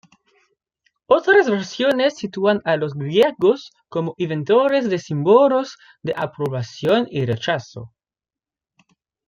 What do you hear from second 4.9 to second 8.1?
símbolos de aprobación y rechazo.